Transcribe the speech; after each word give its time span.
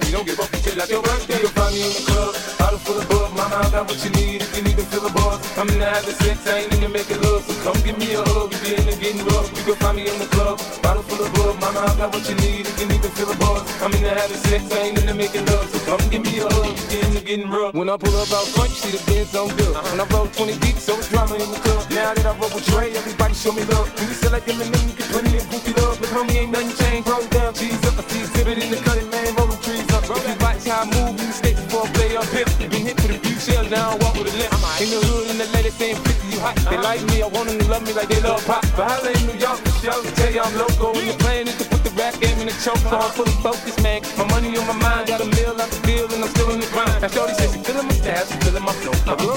we 0.00 0.10
don't 0.10 0.26
give 0.26 0.40
up. 0.40 0.45
They 36.70 36.78
like 36.78 37.02
me, 37.10 37.22
I 37.22 37.26
want 37.26 37.48
them 37.48 37.58
to 37.58 37.68
love 37.68 37.86
me 37.86 37.92
like 37.92 38.08
they 38.08 38.20
love 38.20 38.44
pop. 38.44 38.62
But 38.76 38.90
holla 38.90 39.10
in 39.12 39.26
New 39.26 39.38
York, 39.38 39.58
for 39.62 39.74
show, 39.78 40.02
Tell 40.18 40.32
you 40.32 40.40
I'm 40.40 40.54
local. 40.58 40.92
When 40.92 41.06
you're 41.06 41.22
playing, 41.22 41.48
it 41.48 41.58
to 41.58 41.64
put 41.70 41.84
the 41.84 41.90
rap 41.90 42.18
game 42.20 42.38
in 42.38 42.46
the 42.46 42.56
choke, 42.64 42.78
so 42.78 42.98
I'm 42.98 43.10
fully 43.12 43.36
focused, 43.42 43.82
man. 43.82 44.02
My 44.18 44.24
money 44.34 44.56
on 44.58 44.66
my 44.66 44.74
mind, 44.74 45.08
got 45.08 45.20
a 45.20 45.26
meal 45.26 45.54
out 45.54 45.70
the 45.70 45.80
deal, 45.86 46.10
and 46.12 46.24
I'm 46.24 46.30
still 46.30 46.50
in 46.50 46.60
the 46.60 46.66
grind. 46.66 47.00
Now, 47.02 47.08
Shorty 47.08 47.34
says 47.34 47.54
she 47.54 47.60
feeling 47.62 47.86
my 47.86 47.94
style, 47.94 48.26
she 48.26 48.36
feeling 48.42 48.64
my 48.64 48.72
flow. 48.72 49.35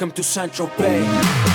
Welcome 0.00 0.14
to 0.14 0.22
Central 0.22 0.68
Bay. 0.78 1.49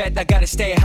Jet, 0.00 0.18
I 0.18 0.24
gotta 0.24 0.46
stay. 0.46 0.79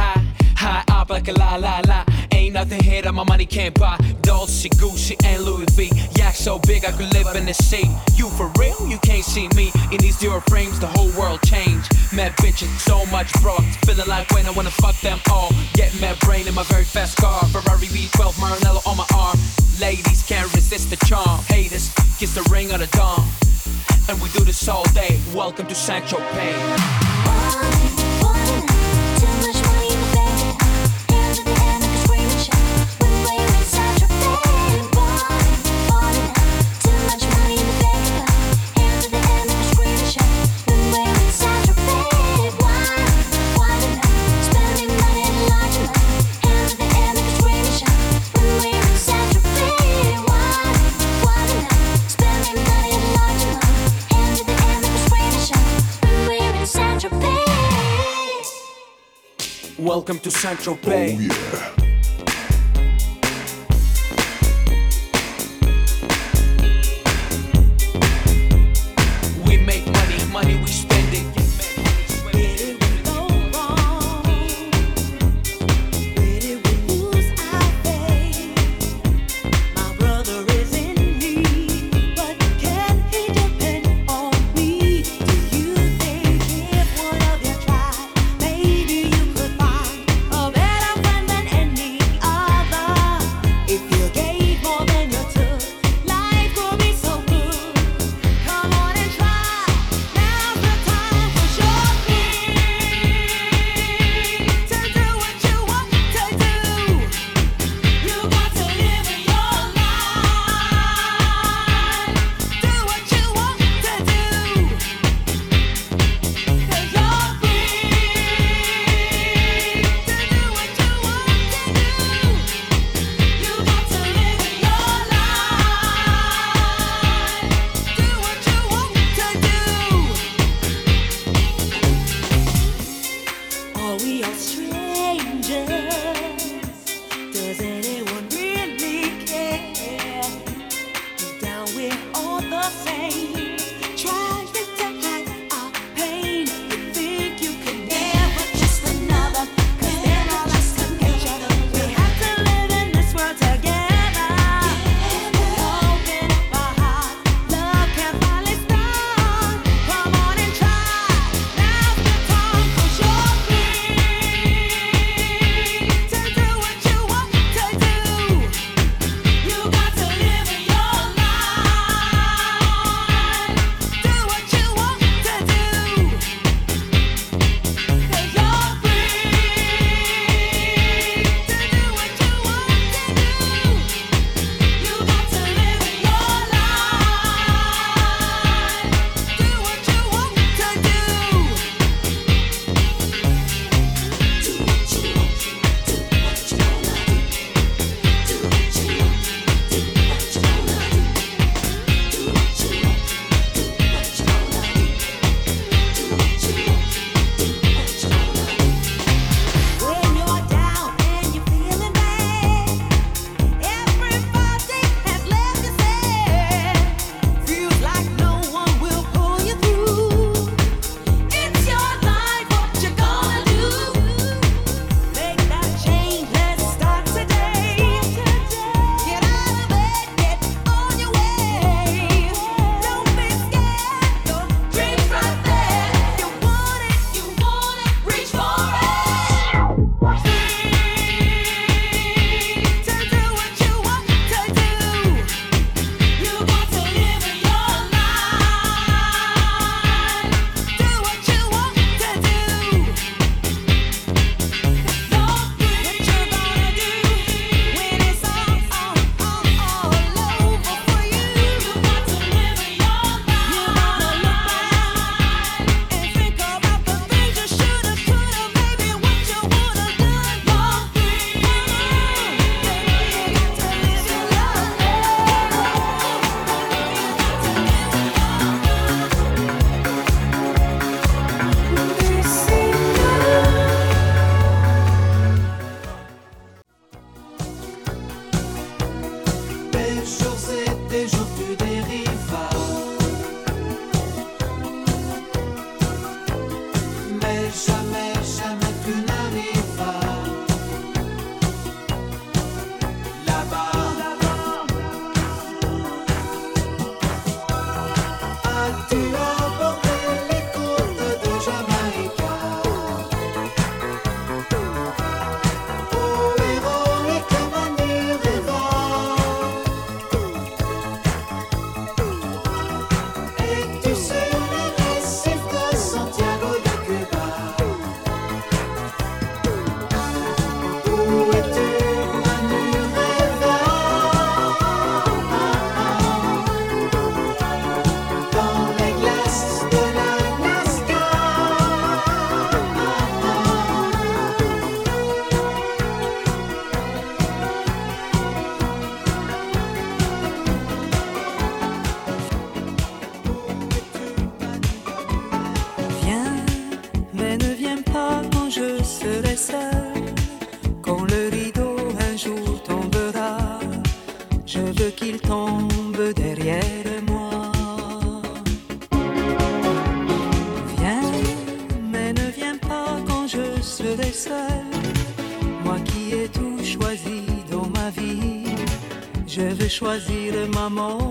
choisir 379.76 380.48
maman. 380.56 381.05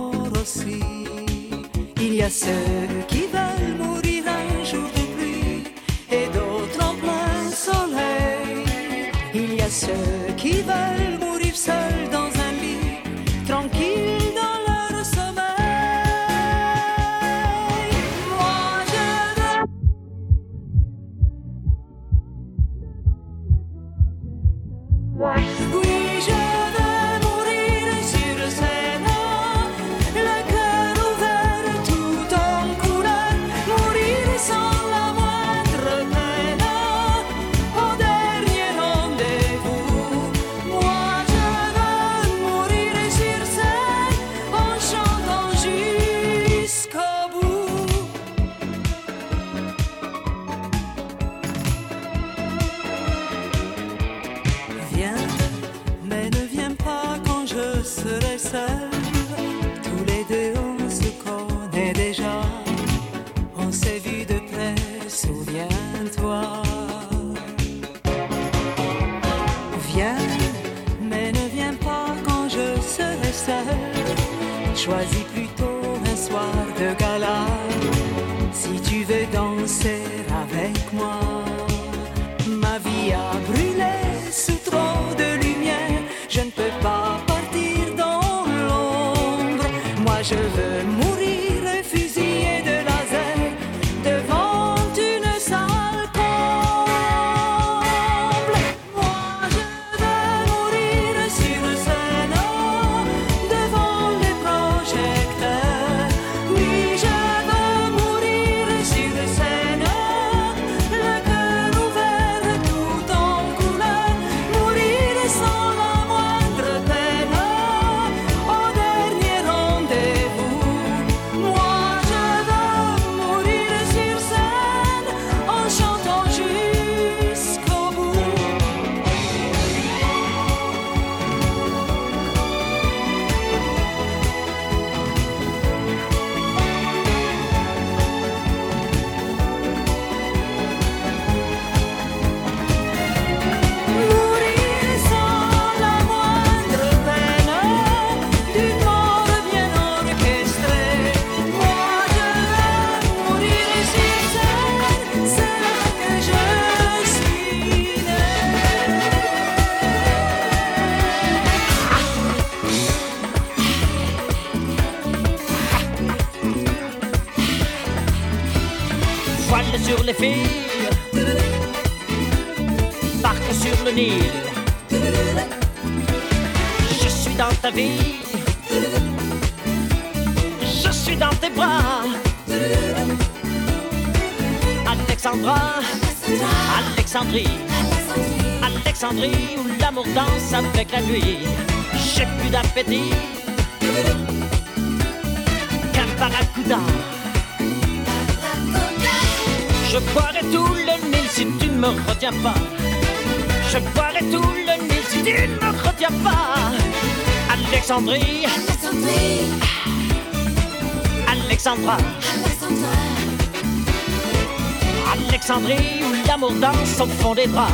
au 217.01 217.07
fond 217.07 217.35
des 217.35 217.47
bras. 217.47 217.69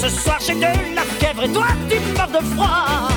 Ce 0.00 0.08
soir 0.08 0.38
j'ai 0.40 0.54
de 0.54 0.60
la 0.60 1.02
fièvre 1.18 1.44
et 1.44 1.52
toi 1.52 1.66
tu 1.88 1.96
meurs 2.16 2.28
de 2.28 2.44
froid. 2.54 3.09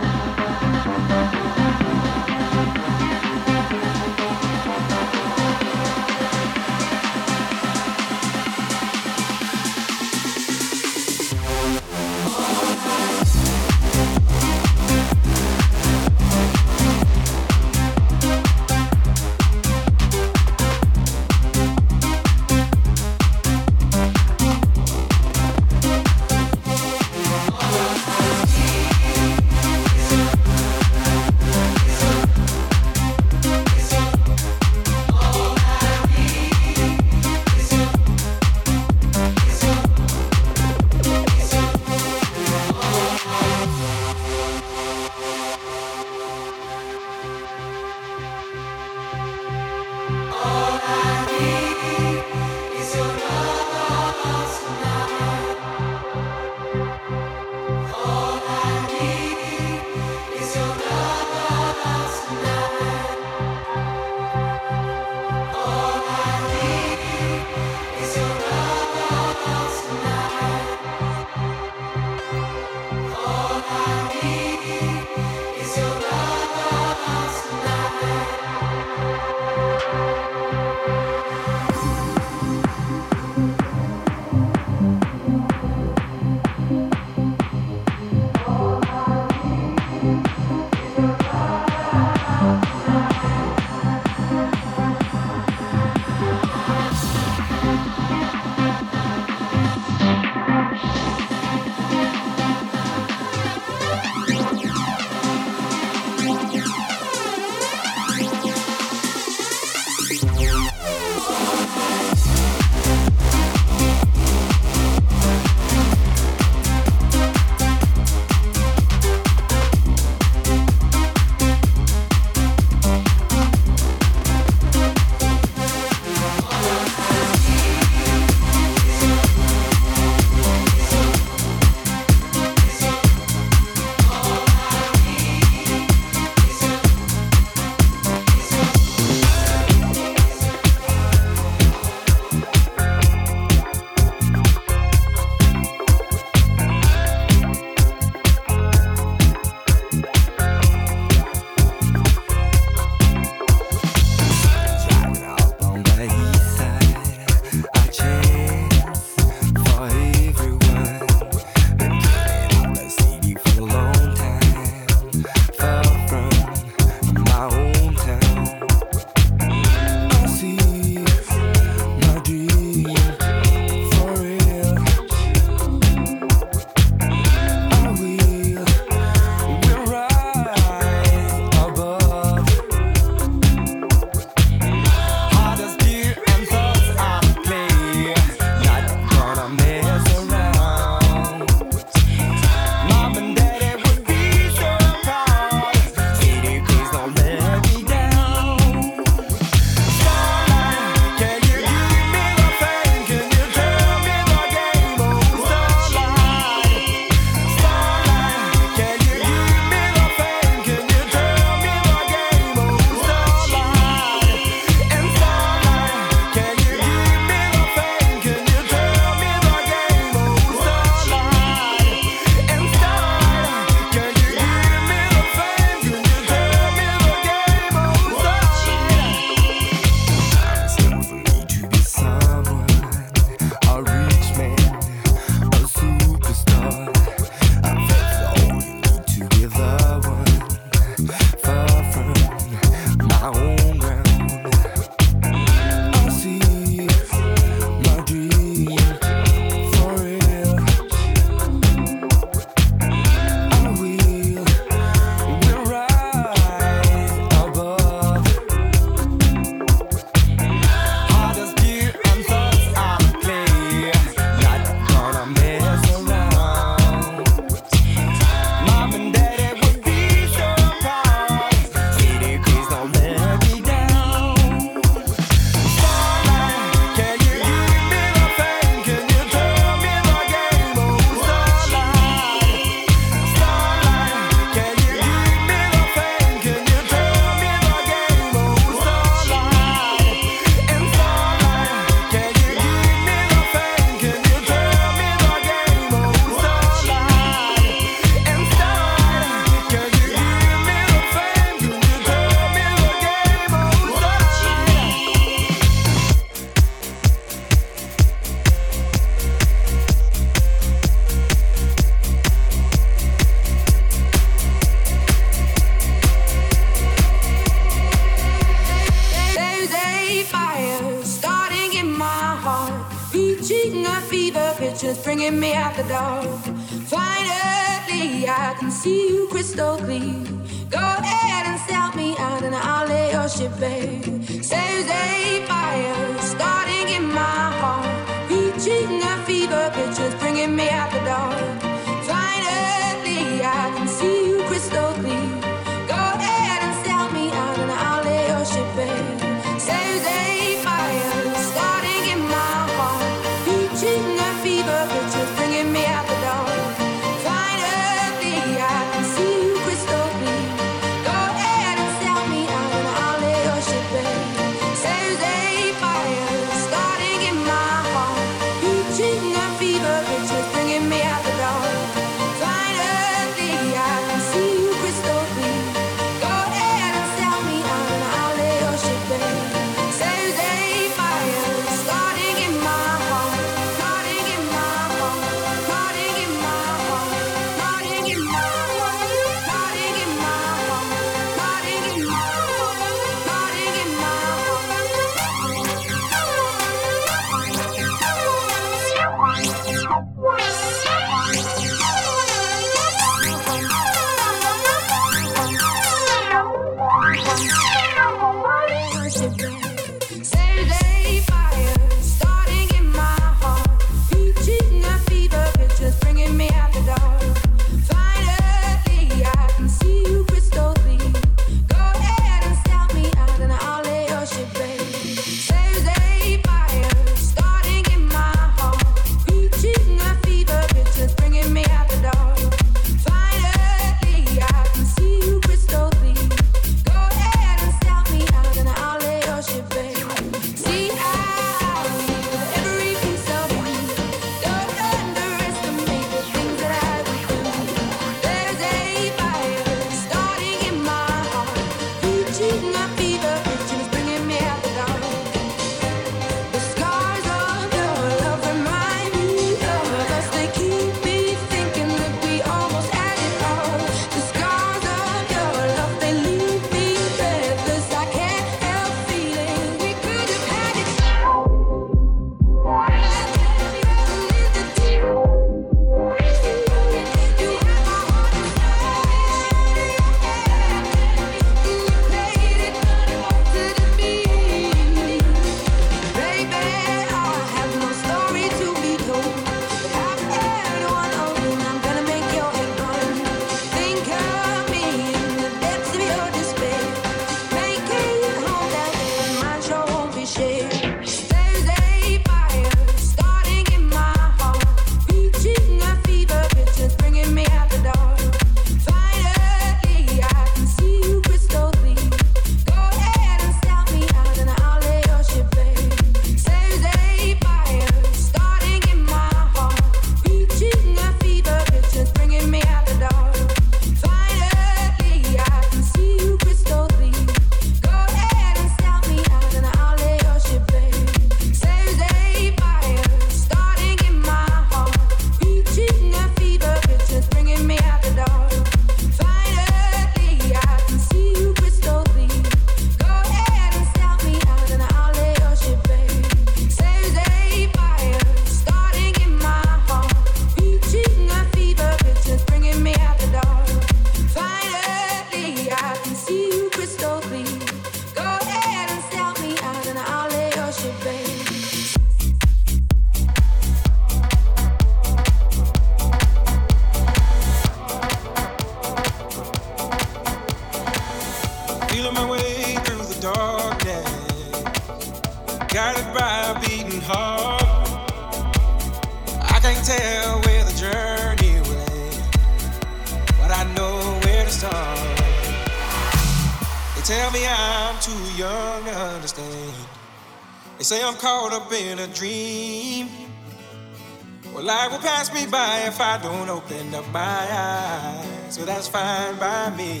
If 595.98 596.04
I 596.04 596.16
don't 596.22 596.48
open 596.48 596.94
up 596.94 597.12
my 597.12 597.20
eyes, 597.20 598.54
so 598.54 598.64
that's 598.64 598.86
fine 598.86 599.36
by 599.36 599.70
me. 599.70 600.00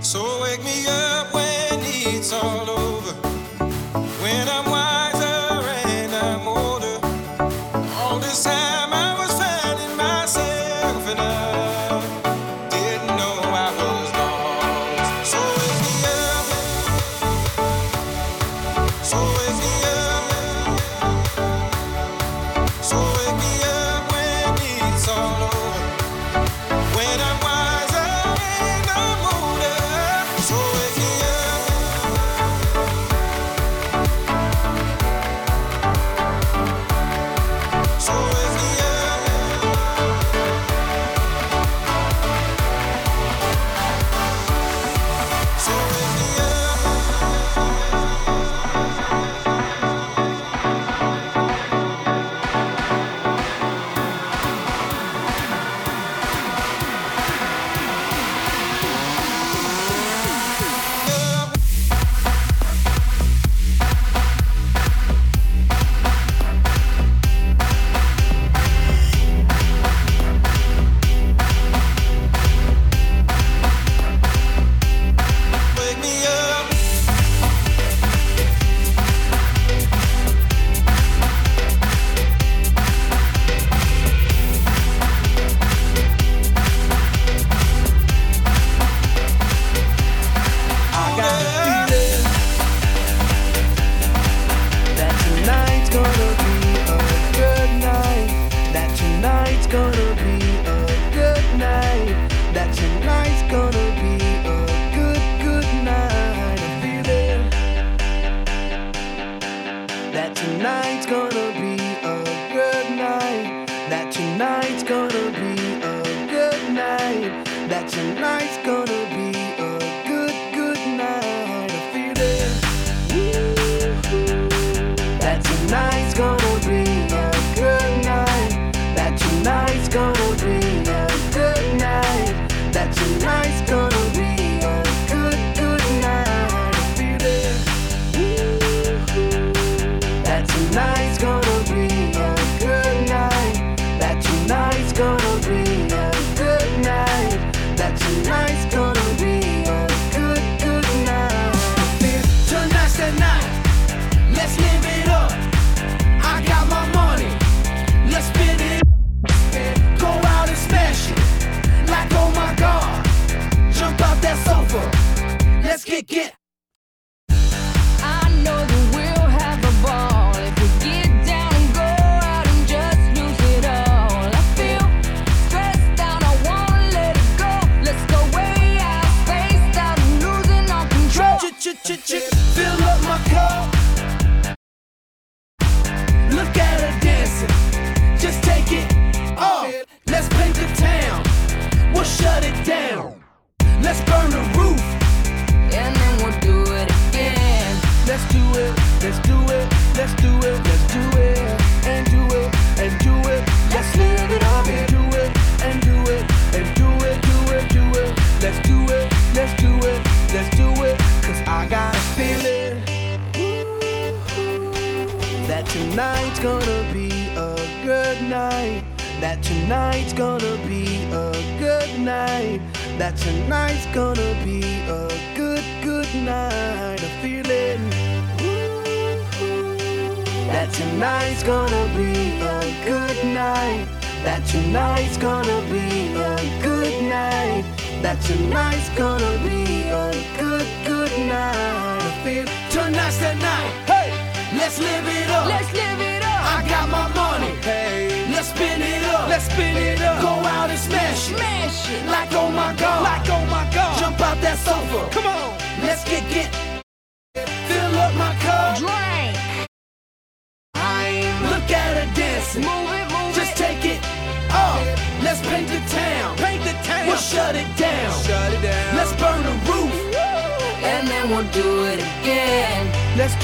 So 0.00 0.42
wake 0.42 0.64
me 0.64 0.84
up 0.88 1.32
when 1.32 1.78
it's 1.80 2.32
all 2.32 2.68
over, 2.68 3.12
when 4.20 4.48
I'm. 4.48 4.75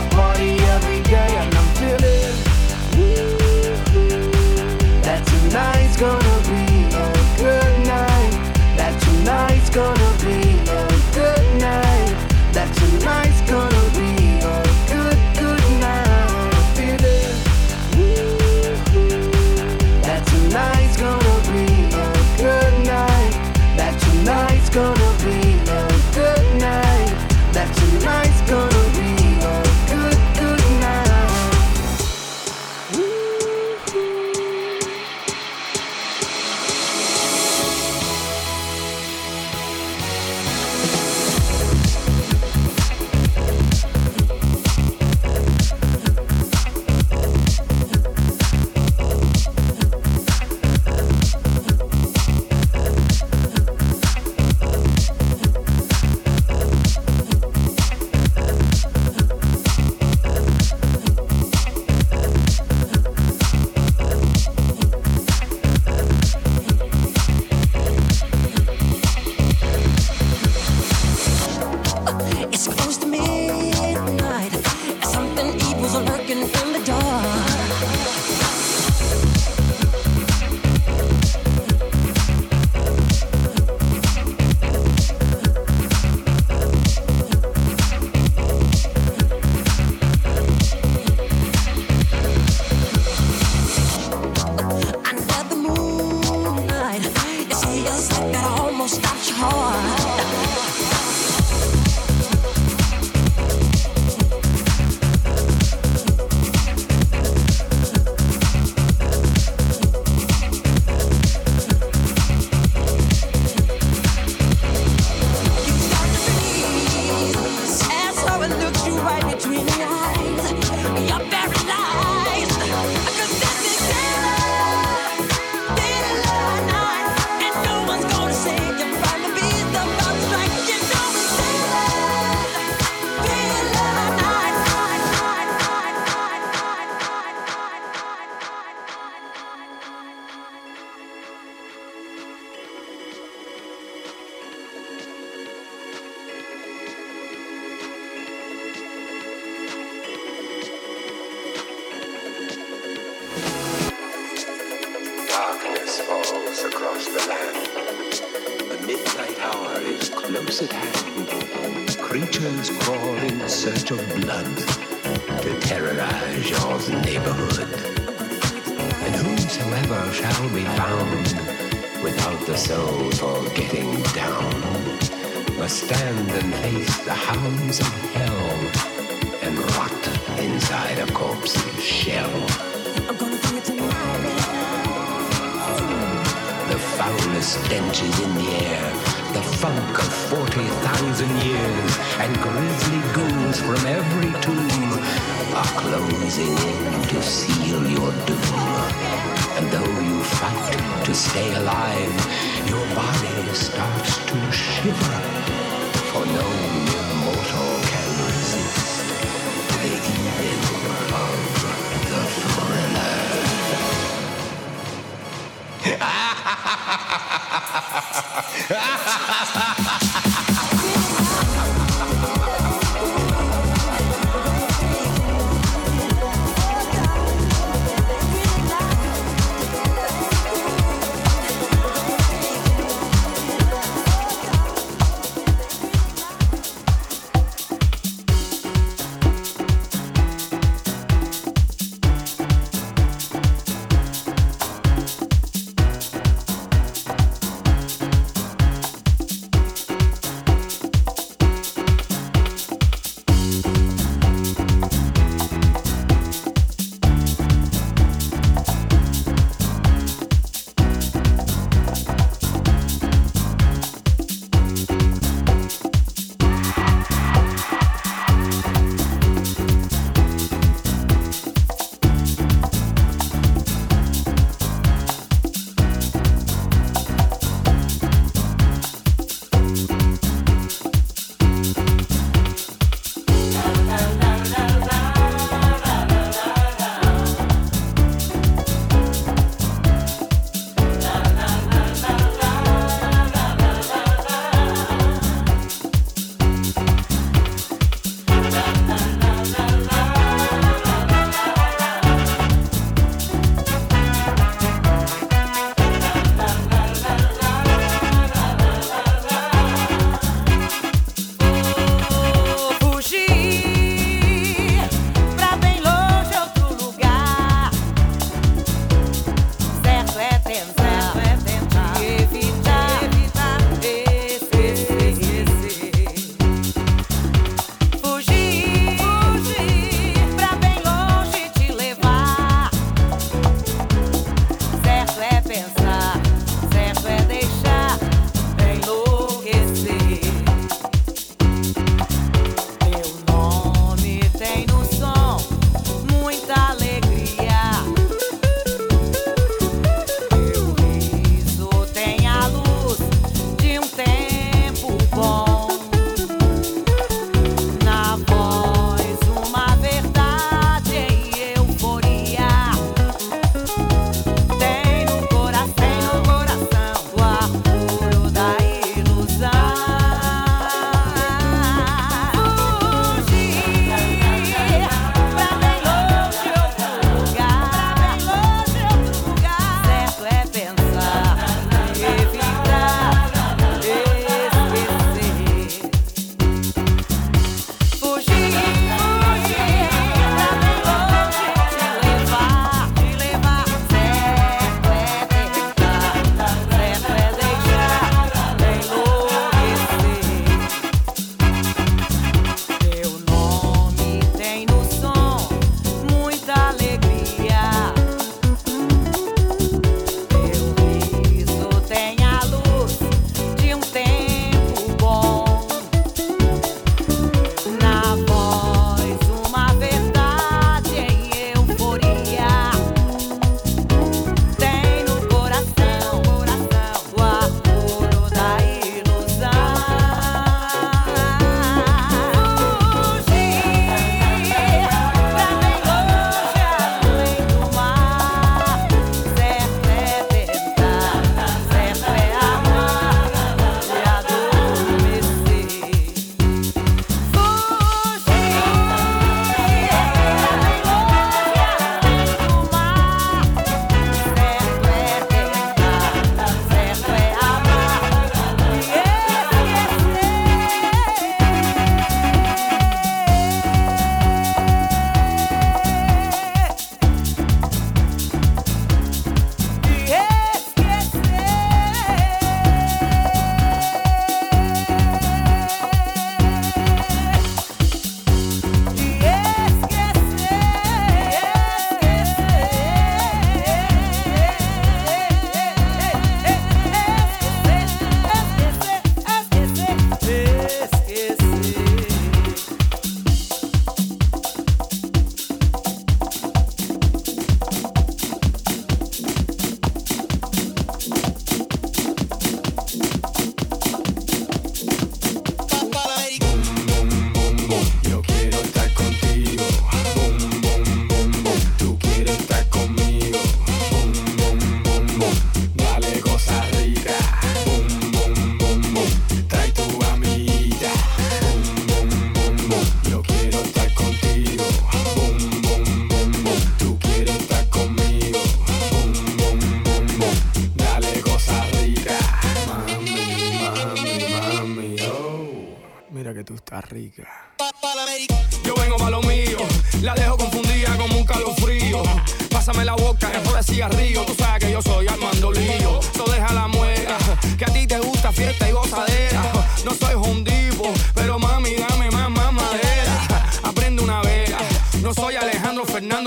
fuck 0.00 0.10
boy 0.10 0.37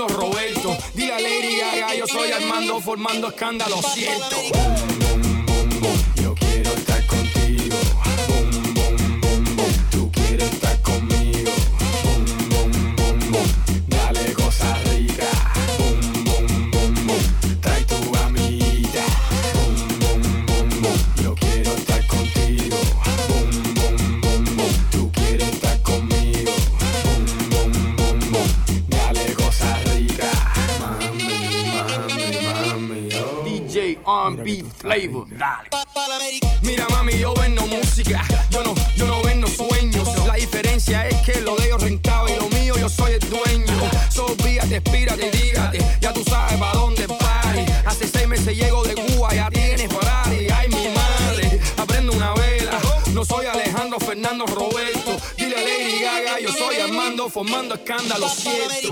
Roberto. 0.08 0.76
Dile 0.94 1.12
a 1.14 1.94
yo 1.94 2.06
soy 2.06 2.32
Armando 2.32 2.80
formando 2.80 3.28
escándalo, 3.28 3.80
cierto. 3.82 4.36
Flavor, 34.60 35.26
dale. 35.30 35.70
Mira 36.62 36.86
mami, 36.90 37.18
yo 37.18 37.32
vendo 37.34 37.66
música, 37.66 38.22
yo 38.50 38.62
no, 38.62 38.74
yo 38.96 39.06
no 39.06 39.22
vendo 39.22 39.46
sueños. 39.46 40.08
La 40.26 40.34
diferencia 40.34 41.08
es 41.08 41.16
que 41.22 41.40
lo 41.40 41.56
de 41.56 41.66
ellos 41.66 41.82
rentado 41.82 42.28
y 42.28 42.36
lo 42.36 42.48
mío 42.50 42.74
yo 42.78 42.88
soy 42.88 43.14
el 43.14 43.20
dueño. 43.20 43.90
So 44.10 44.28
fíjate, 44.42 44.76
espírate, 44.76 45.30
dígate, 45.30 45.78
ya 46.00 46.12
tú 46.12 46.22
sabes 46.24 46.58
pa' 46.58 46.72
dónde 46.74 47.08
party. 47.08 47.64
Hace 47.86 48.06
seis 48.08 48.28
meses 48.28 48.56
llego 48.56 48.82
de 48.84 48.94
Cuba, 48.94 49.34
ya 49.34 49.48
tienes 49.50 49.90
Ferrari. 49.90 50.48
Ay 50.50 50.68
mi 50.68 50.88
madre, 50.88 51.60
aprende 51.78 52.14
una 52.14 52.34
vela. 52.34 52.78
No 53.14 53.24
soy 53.24 53.46
Alejandro 53.46 53.98
Fernando 54.00 54.44
Roberto. 54.46 55.16
Dile 55.38 55.56
a 55.56 55.60
Lady 55.62 56.02
Gaga, 56.02 56.40
yo 56.40 56.52
soy 56.52 56.76
Armando 56.76 57.30
formando 57.30 57.74
escándalo 57.74 58.28
cierto. 58.28 58.90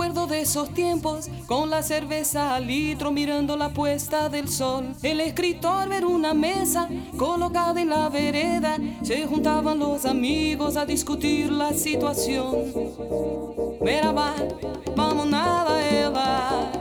Acuerdo 0.00 0.26
de 0.26 0.40
esos 0.40 0.72
tiempos, 0.72 1.28
con 1.46 1.68
la 1.68 1.82
cerveza 1.82 2.54
al 2.54 2.66
litro 2.66 3.10
mirando 3.10 3.54
la 3.54 3.68
puesta 3.68 4.30
del 4.30 4.48
sol. 4.48 4.94
El 5.02 5.20
escritor 5.20 5.92
era 5.92 6.06
una 6.06 6.32
mesa 6.32 6.88
colocada 7.18 7.78
en 7.78 7.90
la 7.90 8.08
vereda, 8.08 8.78
se 9.02 9.26
juntaban 9.26 9.78
los 9.78 10.06
amigos 10.06 10.78
a 10.78 10.86
discutir 10.86 11.52
la 11.52 11.74
situación. 11.74 12.72
Merhaba, 13.82 14.32
vamos 14.96 15.26
nada 15.26 15.86
ela. 15.86 16.72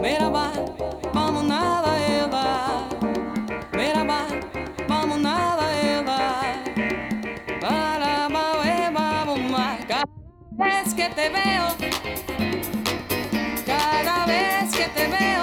Merhaba, 0.00 0.50
vamos 1.14 1.44
nada 1.44 1.96
ela. 2.08 2.88
Merhaba, 3.72 4.26
vamos 4.88 5.20
nada. 5.20 5.62
Para, 7.60 8.28
vez 10.58 10.92
que 10.92 11.08
te 11.10 11.28
veo, 11.28 12.01
vez 14.32 14.70
que 14.76 14.88
te 14.96 15.06
veo, 15.08 15.41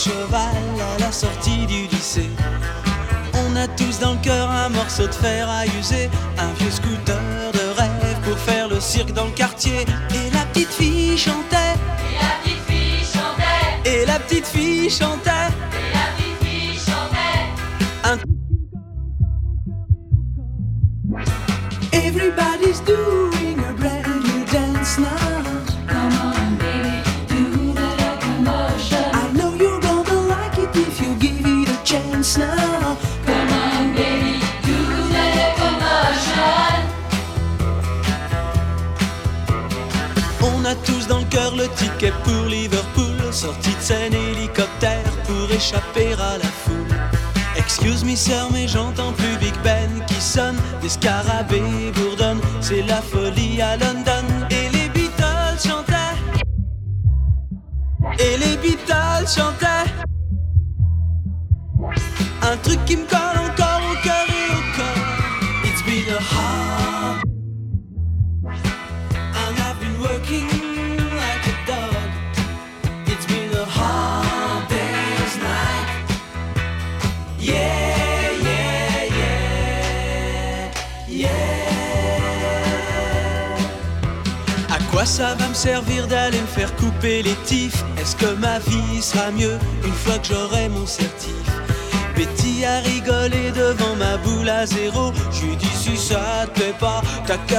cheval 0.00 0.56
à 0.80 0.98
la 0.98 1.12
sortie 1.12 1.66
du 1.66 1.86
lycée. 1.88 2.30
On 3.34 3.54
a 3.54 3.68
tous 3.68 3.98
dans 3.98 4.12
le 4.12 4.20
cœur 4.22 4.50
un 4.50 4.70
morceau 4.70 5.06
de 5.06 5.12
fer 5.12 5.46
à 5.46 5.66
user, 5.66 6.08
un 6.38 6.52
vieux 6.54 6.70
scout 6.70 6.99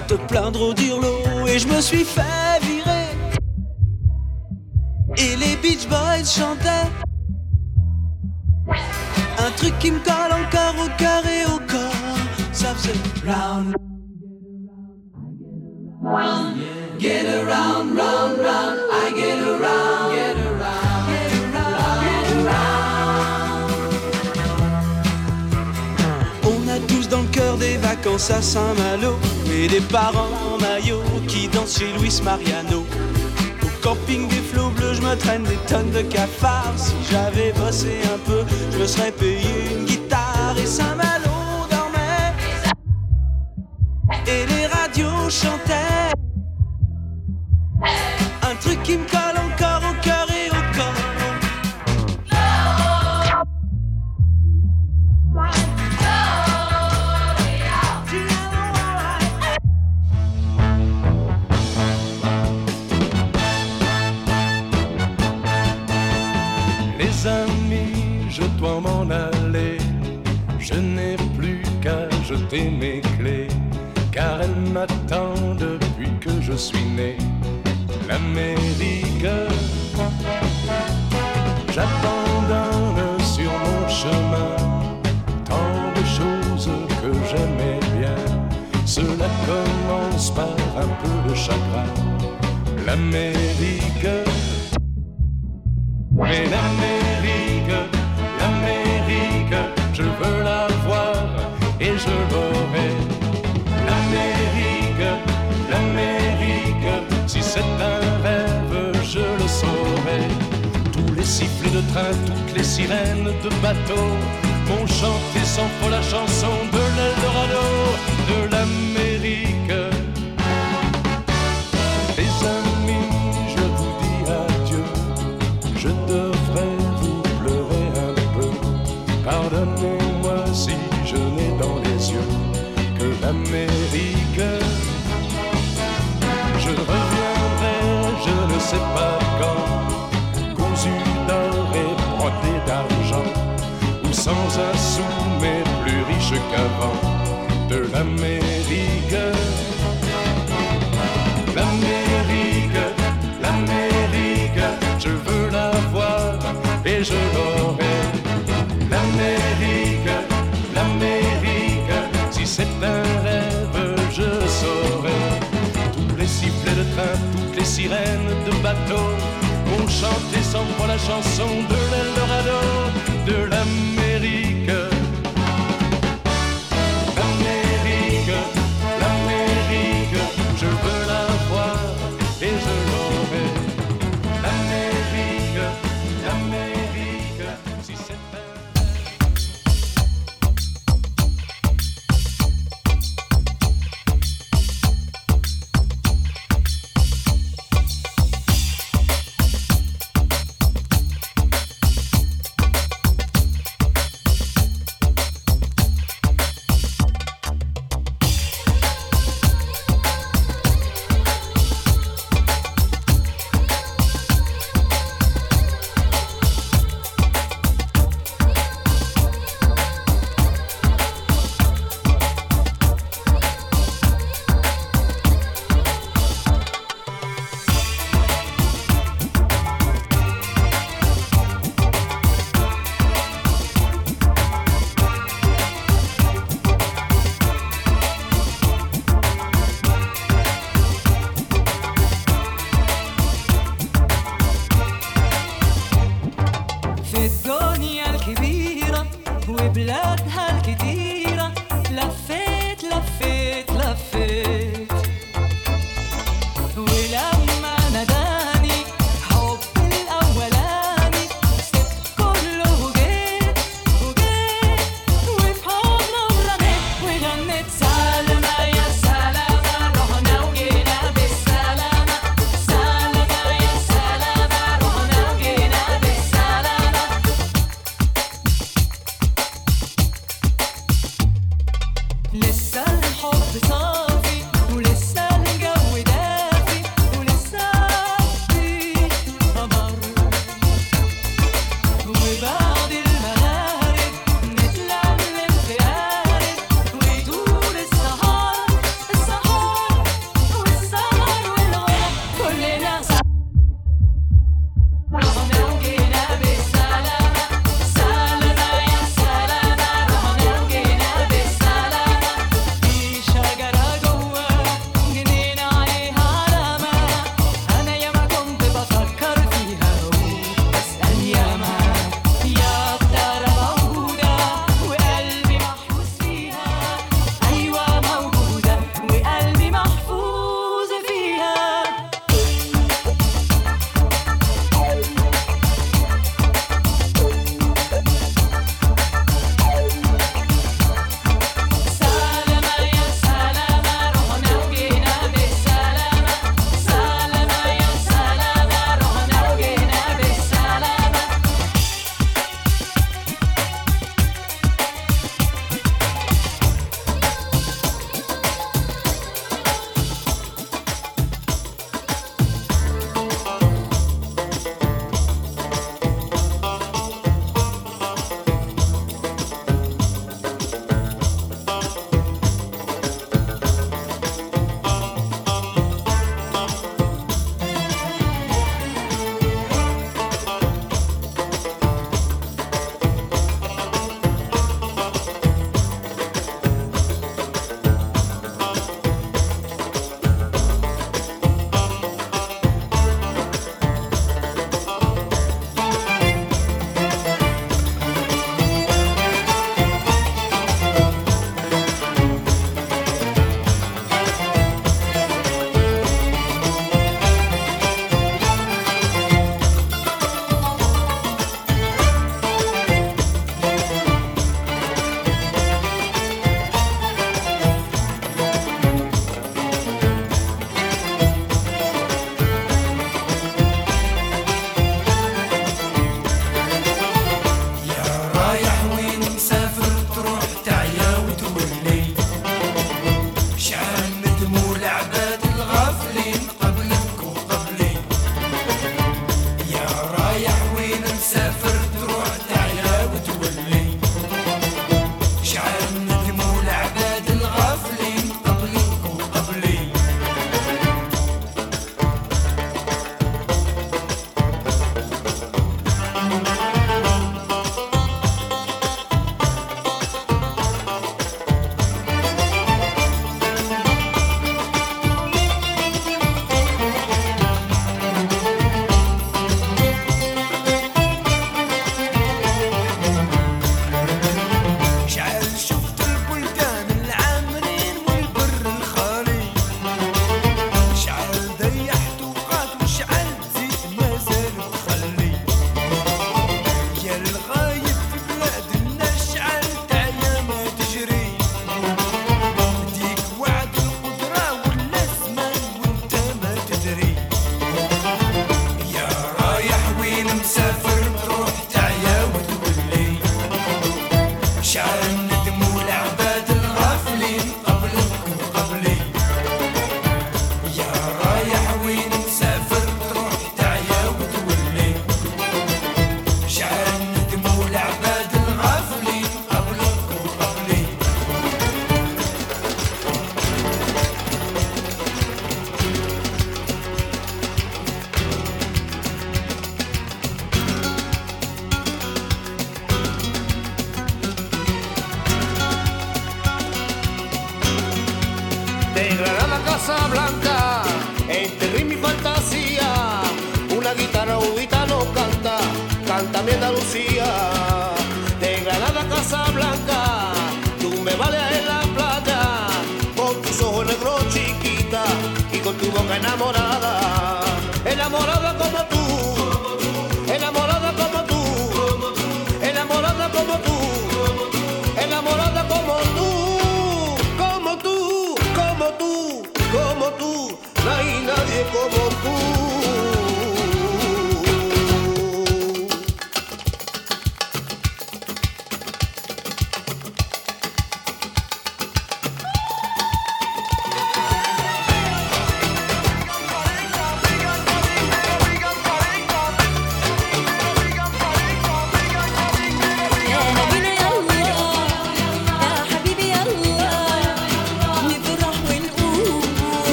te 0.00 0.14
plaindre 0.14 0.60
au 0.60 0.74
dirlo. 0.74 1.22
Et 1.46 1.58
je 1.58 1.68
me 1.68 1.80
suis 1.80 2.04
fait 2.04 2.65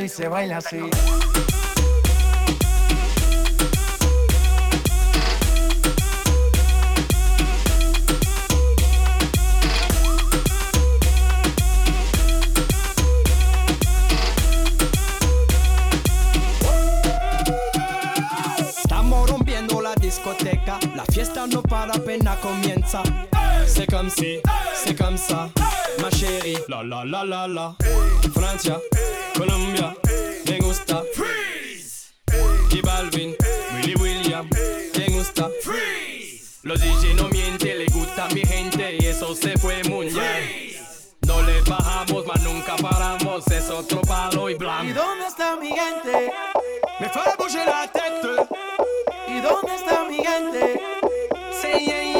bailando 0.00 0.04
y 0.04 0.08
se 0.08 0.28
baila 0.28 0.58
así. 0.58 0.80
Este 43.50 43.64
es 43.64 43.70
otro 43.70 44.00
palo 44.02 44.48
y 44.48 44.54
blanco. 44.54 44.84
¿Y 44.84 44.92
dónde 44.92 45.26
está 45.26 45.56
mi 45.56 45.70
gente? 45.70 46.32
Me 47.00 47.08
fue 47.08 47.20
a 47.20 47.64
la 47.66 47.90
tête. 47.90 48.46
¿Y 49.26 49.40
dónde 49.40 49.74
está 49.74 50.04
mi 50.04 50.24
gente? 50.24 50.80
Sí, 51.60 51.84
yeah, 51.84 52.02
yeah. 52.04 52.19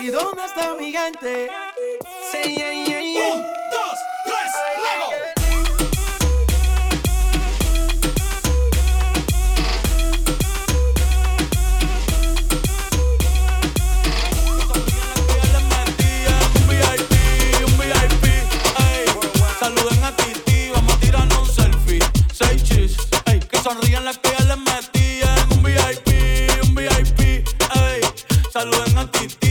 ¿Y 0.00 0.10
dónde 0.10 0.44
está 0.44 0.74
mi 0.74 0.92
gente? 0.92 1.50
Un, 2.30 3.42
dos, 3.72 3.98
tres, 4.24 4.52
luego. 4.78 5.10
Salgan 14.78 15.02
la 15.02 15.14
piel 15.26 15.54
mentira. 15.68 16.34
Un 16.54 16.68
VIP, 16.68 17.12
un 17.66 17.72
VIP, 17.78 18.24
ay. 18.76 19.04
Saluden 19.58 20.04
a 20.04 20.16
Titi. 20.16 20.70
Vamos 20.72 20.94
a 20.94 21.00
tirarnos 21.00 21.54
selfie. 21.54 21.98
Sei 22.32 22.56
cheese. 22.62 22.96
Ey, 23.26 23.40
que 23.40 23.58
sonrían 23.58 24.04
la 24.04 24.12
piel 24.12 24.46
metida. 24.58 25.34
Un 25.50 25.62
VIP, 25.62 26.08
un 26.68 26.74
VIP, 26.74 27.48
ay, 27.70 28.00
saluden 28.52 28.96
a 28.98 29.10
Titi. 29.10 29.47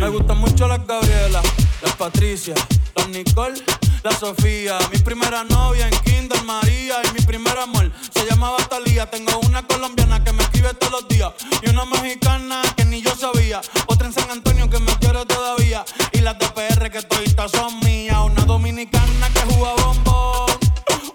Me 0.00 0.08
gustan 0.10 0.38
mucho 0.38 0.68
las 0.68 0.86
Gabriela, 0.86 1.42
las 1.82 1.96
Patricia, 1.96 2.54
las 2.94 3.08
Nicole, 3.08 3.60
la 4.04 4.12
Sofía. 4.12 4.78
Mi 4.92 4.98
primera 4.98 5.42
novia 5.42 5.88
en 5.88 5.94
Kinder 6.02 6.40
María 6.44 6.96
y 7.04 7.12
mi 7.14 7.20
primer 7.26 7.58
amor 7.58 7.90
se 8.14 8.24
llamaba 8.24 8.58
Talía. 8.68 9.10
Tengo 9.10 9.38
una 9.40 9.66
colombiana 9.66 10.22
que 10.22 10.32
me 10.32 10.44
escribe 10.44 10.72
todos 10.74 10.92
los 10.92 11.08
días 11.08 11.32
y 11.62 11.70
una 11.70 11.84
mexicana 11.84 12.62
que 12.76 12.84
ni 12.84 13.02
yo 13.02 13.14
sabía. 13.16 13.60
Otra 13.86 14.06
en 14.06 14.12
San 14.12 14.30
Antonio 14.30 14.70
que 14.70 14.78
me 14.78 14.92
quiere 14.98 15.26
todavía 15.26 15.84
y 16.12 16.20
las 16.20 16.38
de 16.38 16.48
PR 16.48 16.90
que 16.90 17.02
todavía 17.02 17.48
son 17.48 17.80
mías. 17.80 18.18
Una 18.24 18.44
dominicana 18.44 19.28
que 19.34 19.40
juega 19.52 19.74
bombón, 19.84 20.58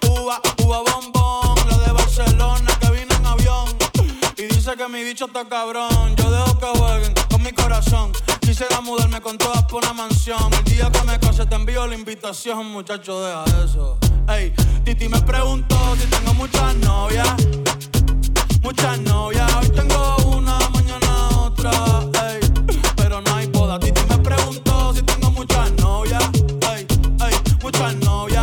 uva, 0.10 0.42
uva 0.58 0.80
bombón. 0.92 1.70
La 1.70 1.78
de 1.78 1.92
Barcelona 1.94 2.78
que 2.82 2.92
vino 2.92 3.16
en 3.16 3.26
avión 3.26 3.78
y 4.36 4.44
dice 4.44 4.76
que 4.76 4.88
mi 4.90 5.04
bicho 5.04 5.26
está 5.26 5.48
cabrón. 5.48 6.16
Yo 6.18 6.30
dejo 6.30 6.60
que 6.60 6.80
jueguen 6.80 7.14
con 7.30 7.42
mi 7.42 7.54
corazón 7.54 8.12
Quisiera 8.64 8.82
mudarme 8.82 9.20
con 9.20 9.38
todas 9.38 9.62
por 9.66 9.84
una 9.84 9.92
mansión. 9.92 10.54
El 10.54 10.64
día 10.64 10.90
que 10.90 11.04
me 11.04 11.20
case 11.20 11.46
te 11.46 11.54
envío 11.54 11.86
la 11.86 11.96
invitación, 11.96 12.68
muchacho, 12.68 13.22
deja 13.22 13.44
eso. 13.62 13.98
Ey, 14.30 14.54
Titi 14.86 15.10
me 15.10 15.22
preguntó 15.22 15.76
si 16.00 16.08
tengo 16.08 16.34
muchas 16.36 16.74
novias. 16.78 17.28
Muchas 18.62 19.00
novias, 19.02 19.54
hoy 19.56 19.68
tengo 19.68 20.16
una, 20.38 20.58
mañana 20.70 21.28
otra. 21.40 21.72
Ey, 22.30 22.40
pero 22.96 23.20
no 23.20 23.36
hay 23.36 23.48
boda. 23.48 23.78
Titi 23.80 24.00
me 24.08 24.18
preguntó 24.20 24.94
si 24.94 25.02
tengo 25.02 25.30
muchas 25.32 25.70
novias. 25.74 26.24
Ey, 26.74 26.88
ey, 27.20 27.36
muchas 27.62 27.96
novias, 27.96 28.43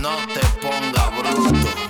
No 0.00 0.16
te 0.34 0.40
ponga 0.60 1.08
bruto. 1.16 1.81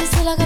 It's 0.00 0.10
still 0.10 0.28
I 0.28 0.43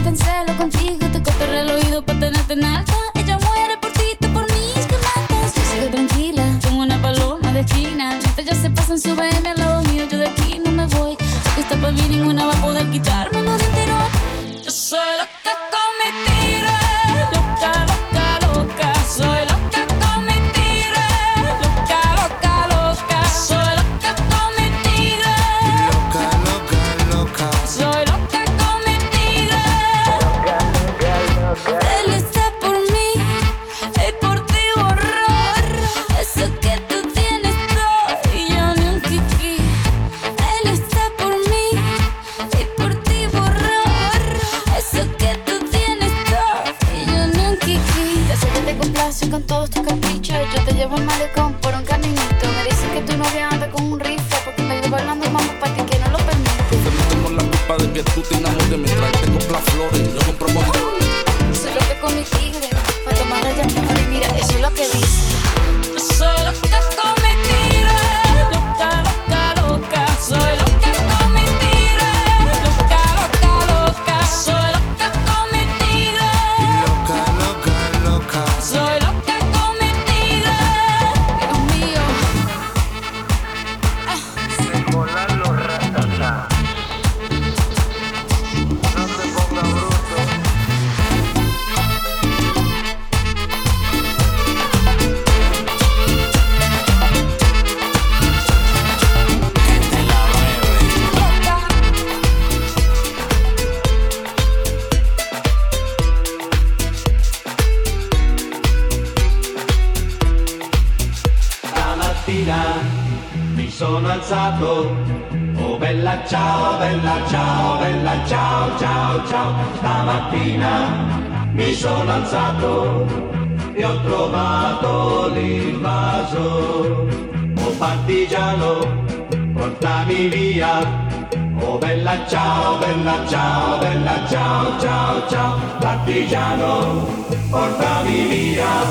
Partigiano, 136.09 137.06
portami 137.51 138.28
via 138.28 138.82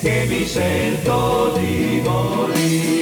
che 0.00 0.24
mi 0.26 0.46
sento 0.46 1.52
di 1.58 2.00
Stamattina 2.02 3.01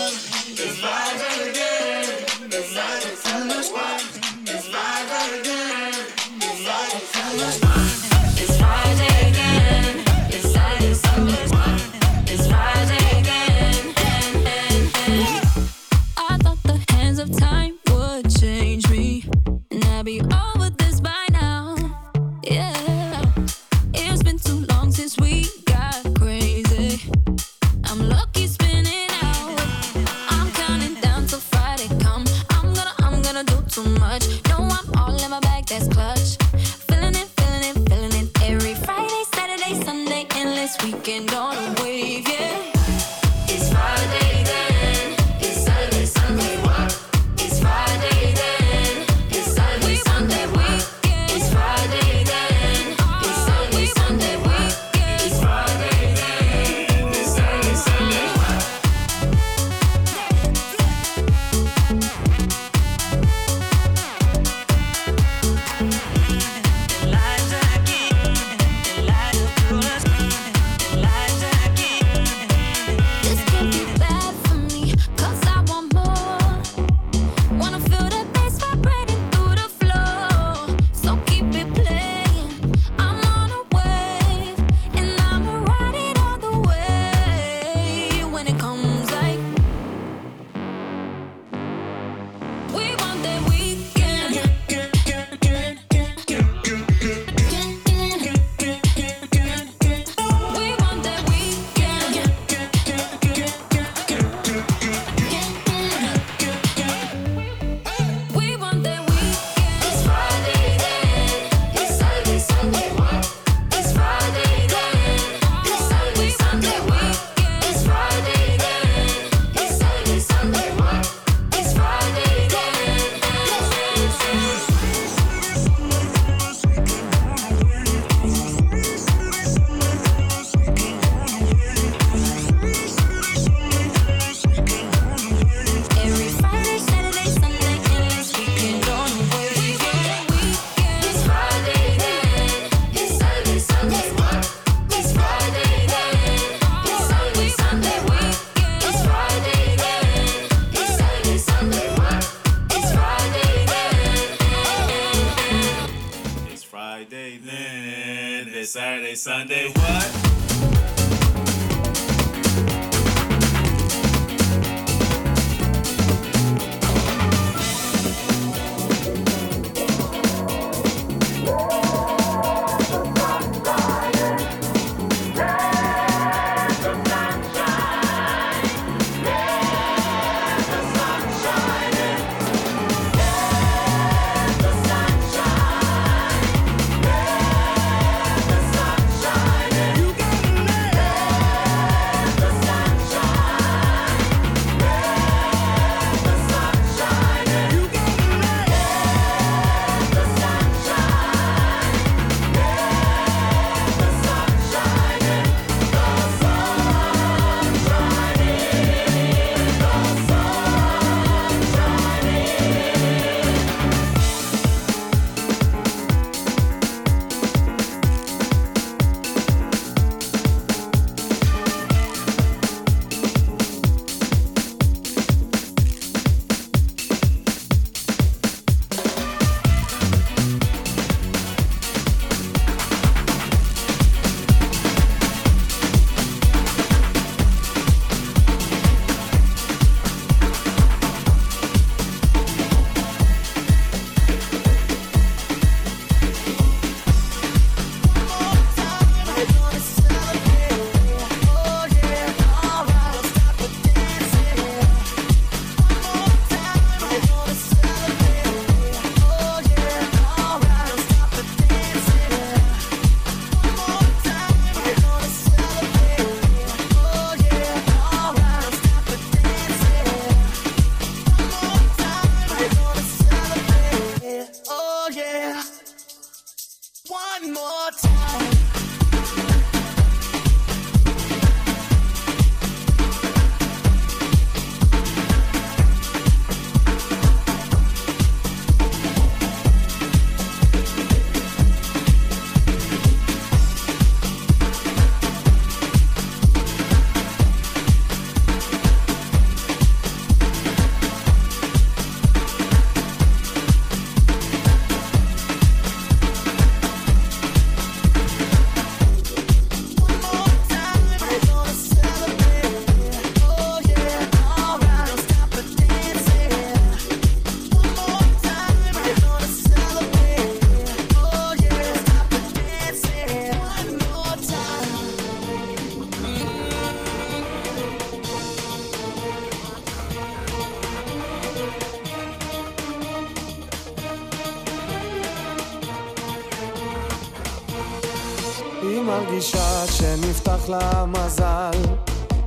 לה 340.71 341.05
מזל, 341.05 341.71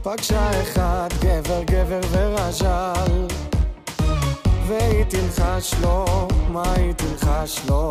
פגשה 0.02 0.62
אחד 0.62 1.08
גבר 1.20 1.62
גבר 1.62 2.00
ורז'ל. 2.10 3.26
והיא 4.66 5.04
תלחש 5.04 5.74
לו, 5.82 6.28
מה 6.48 6.72
היא 6.76 6.92
תלחש 6.92 7.60
לו? 7.68 7.90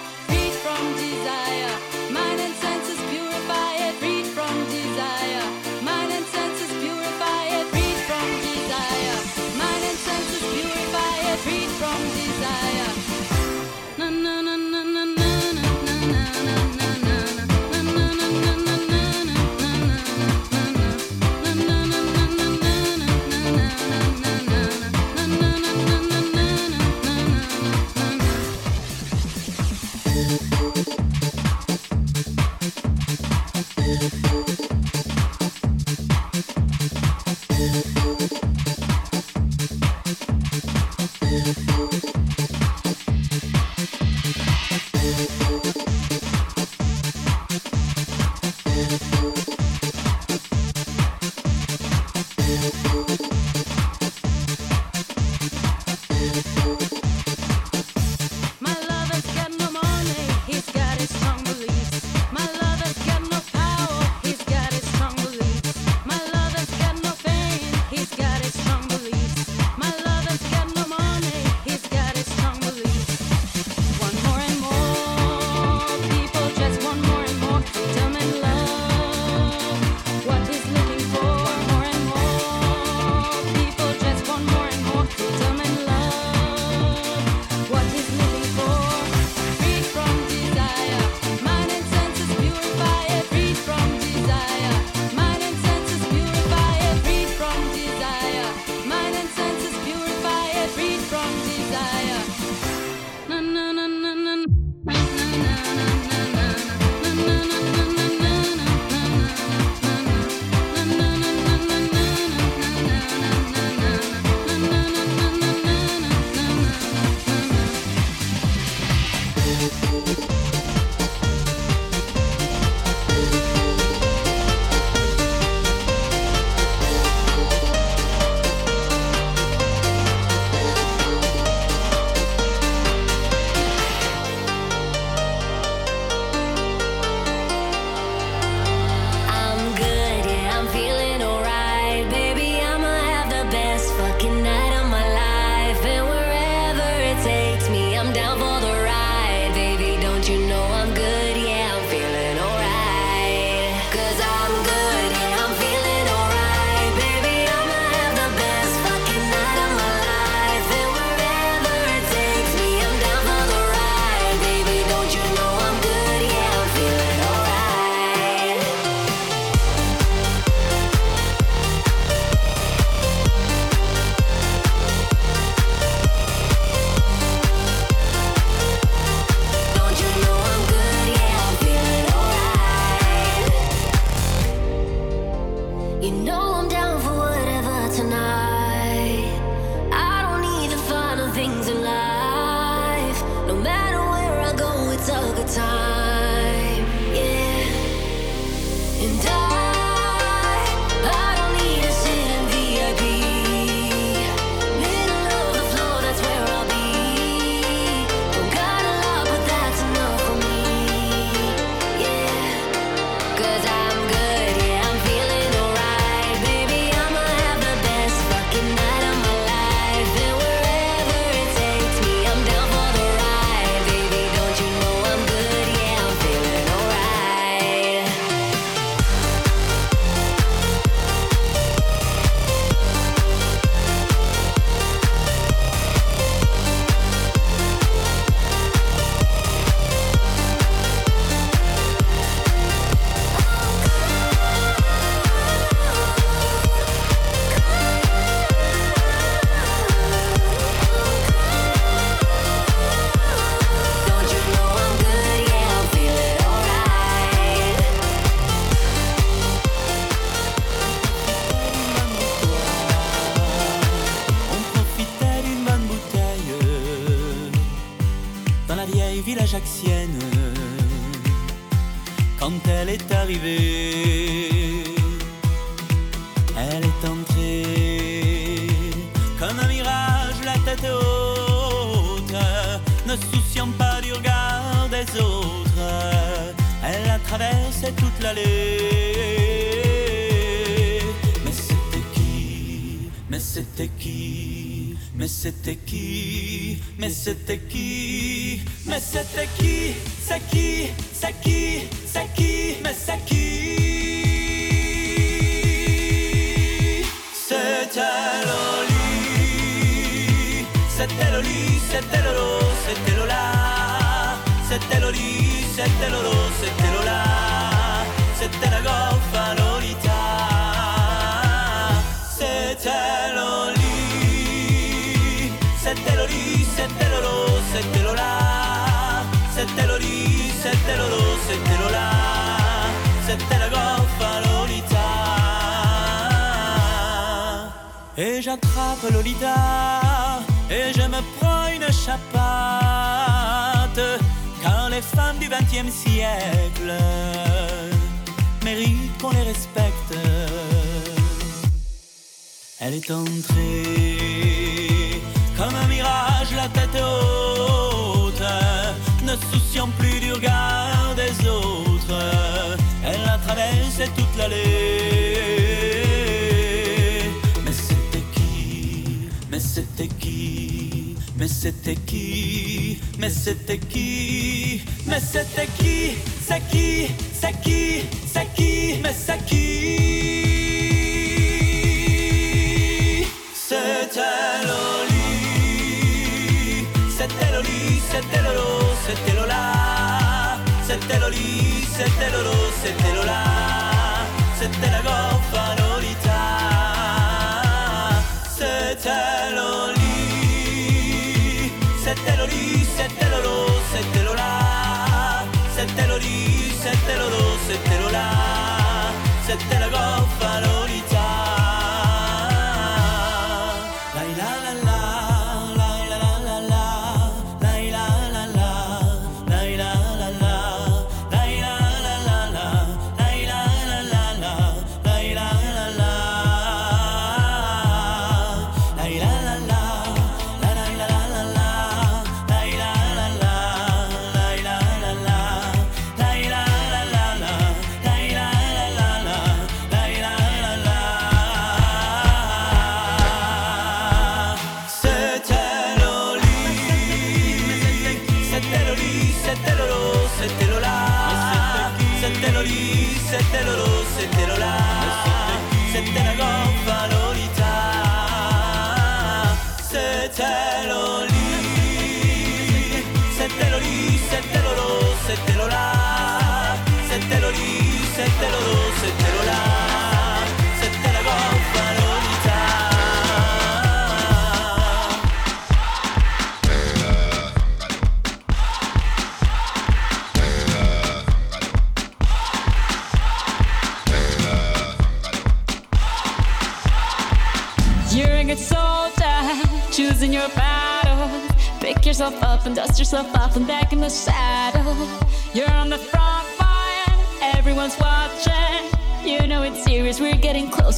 from 0.61 0.93
desire. 0.93 1.90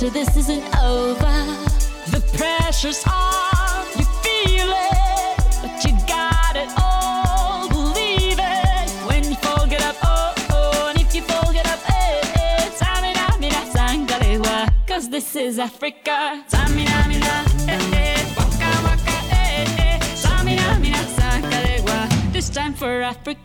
this 0.10 0.36
isn't 0.36 0.64
over. 0.80 1.36
The 2.12 2.22
pressure's 2.38 3.04
on, 3.08 3.86
you 3.98 4.06
feel 4.24 4.70
it, 4.70 5.38
but 5.62 5.84
you 5.86 5.92
got 6.08 6.56
it 6.56 6.70
all. 6.78 7.70
Believe 7.70 8.40
it 8.40 8.90
when 9.08 9.24
you 9.24 9.36
fall, 9.38 9.66
get 9.68 9.82
up, 9.84 9.96
oh 10.04 10.34
oh, 10.52 10.88
and 10.90 11.00
if 11.00 11.16
you 11.16 11.22
fall, 11.22 11.54
get 11.54 11.66
up, 11.68 11.80
eh 11.90 12.22
eh. 12.36 12.70
Tamina, 12.80 13.40
mina, 13.40 14.74
cause 14.88 15.10
this 15.10 15.36
is 15.36 15.58
Africa. 15.60 16.44
Eh, 17.68 17.80
eh, 17.94 18.26
waka, 18.38 18.72
eh, 19.32 19.66
waka, 21.86 22.32
this 22.34 22.50
time 22.50 22.74
for 22.74 23.02
Africa. 23.02 23.43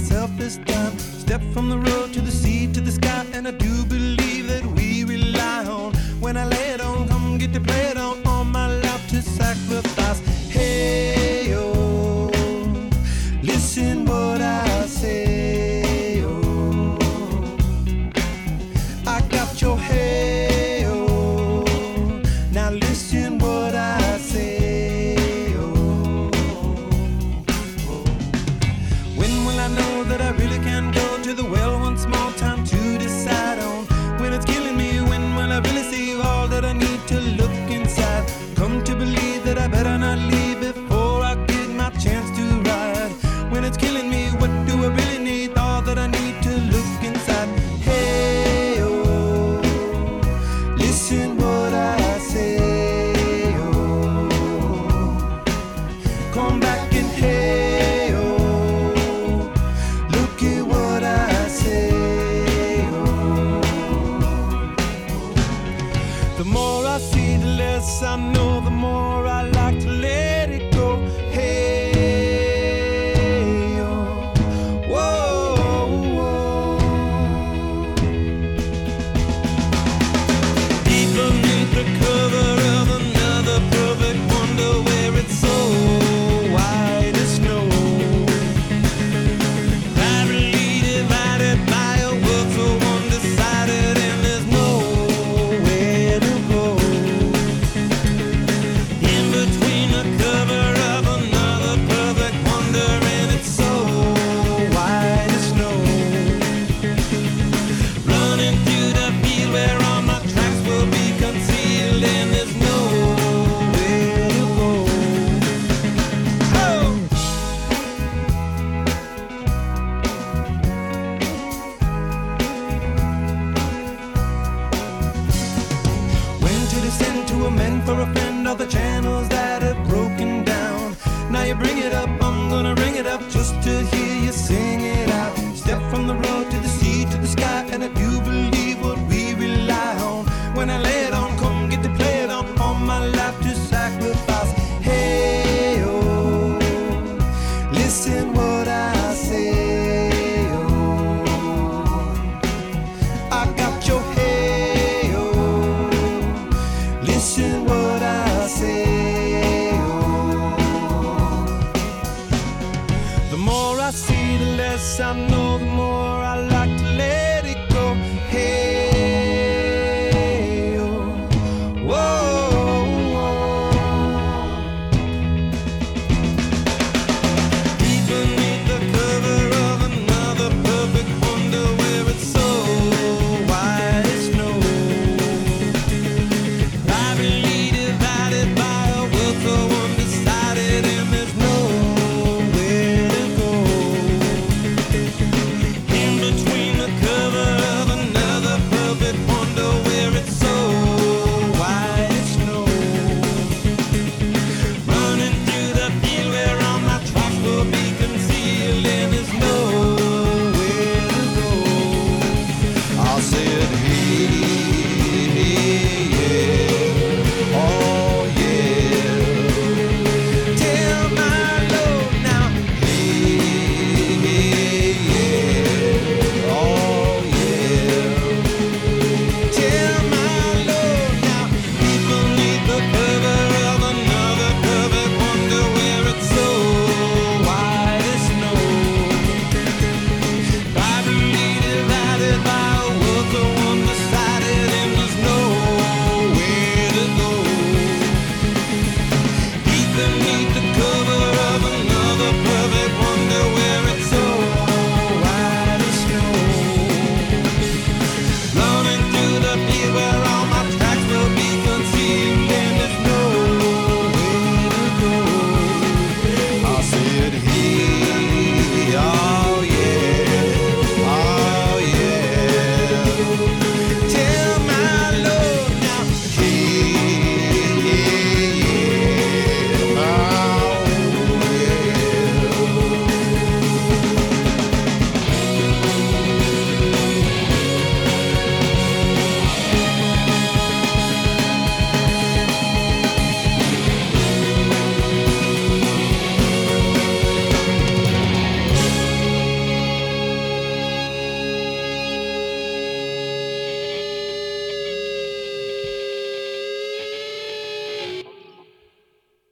myself 0.00 0.30
this 0.36 0.58
time. 0.58 0.96
Step 0.98 1.42
from 1.52 1.68
the 1.68 1.76
road 1.76 2.12
to 2.12 2.20
the 2.20 2.30
sea 2.30 2.72
to 2.72 2.80
the 2.80 2.92
sky, 2.92 3.26
and 3.32 3.48
I 3.48 3.50
do 3.50 3.84
believe 3.86 4.46
that 4.46 4.64
we 4.76 5.02
rely 5.02 5.64
on. 5.64 5.92
When 6.20 6.36
I 6.36 6.44
lay 6.44 6.68
it 6.74 6.80
on, 6.80 7.08
come 7.08 7.36
get 7.36 7.52
to 7.54 7.60
play 7.60 7.84
it 7.92 7.96
on. 7.96 8.24
All 8.24 8.44
my 8.44 8.68
life 8.84 9.08
to 9.10 9.20
sacrifice. 9.20 10.37